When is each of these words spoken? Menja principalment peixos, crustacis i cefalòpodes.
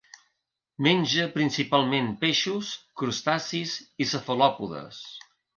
Menja 0.85 1.27
principalment 1.35 2.09
peixos, 2.25 2.73
crustacis 3.03 3.77
i 4.07 4.11
cefalòpodes. 4.15 5.05